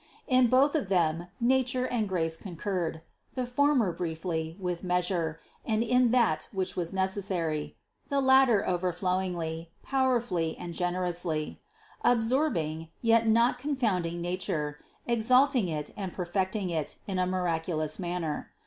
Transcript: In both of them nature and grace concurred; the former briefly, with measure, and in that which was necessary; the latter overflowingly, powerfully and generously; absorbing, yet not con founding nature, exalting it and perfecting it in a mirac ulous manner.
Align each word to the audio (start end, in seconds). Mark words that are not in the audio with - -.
In 0.25 0.47
both 0.47 0.73
of 0.73 0.89
them 0.89 1.27
nature 1.39 1.85
and 1.85 2.09
grace 2.09 2.35
concurred; 2.35 3.03
the 3.35 3.45
former 3.45 3.91
briefly, 3.91 4.57
with 4.59 4.83
measure, 4.83 5.39
and 5.63 5.83
in 5.83 6.09
that 6.09 6.47
which 6.51 6.75
was 6.75 6.91
necessary; 6.91 7.75
the 8.09 8.19
latter 8.19 8.65
overflowingly, 8.67 9.67
powerfully 9.83 10.57
and 10.57 10.73
generously; 10.73 11.61
absorbing, 12.03 12.89
yet 13.03 13.27
not 13.27 13.59
con 13.59 13.75
founding 13.75 14.21
nature, 14.21 14.79
exalting 15.05 15.67
it 15.67 15.91
and 15.95 16.13
perfecting 16.13 16.71
it 16.71 16.95
in 17.05 17.19
a 17.19 17.27
mirac 17.27 17.65
ulous 17.67 17.99
manner. 17.99 18.49